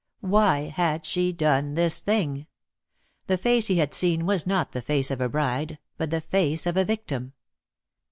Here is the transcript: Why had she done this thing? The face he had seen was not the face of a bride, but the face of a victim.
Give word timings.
Why 0.25 0.61
had 0.75 1.05
she 1.05 1.31
done 1.31 1.75
this 1.75 2.01
thing? 2.01 2.47
The 3.27 3.37
face 3.37 3.67
he 3.67 3.75
had 3.75 3.93
seen 3.93 4.25
was 4.25 4.47
not 4.47 4.71
the 4.71 4.81
face 4.81 5.11
of 5.11 5.21
a 5.21 5.29
bride, 5.29 5.77
but 5.95 6.09
the 6.09 6.21
face 6.21 6.65
of 6.65 6.75
a 6.75 6.83
victim. 6.85 7.33